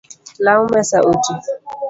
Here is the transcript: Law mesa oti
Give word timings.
Law 0.45 0.61
mesa 0.73 0.97
oti 1.11 1.33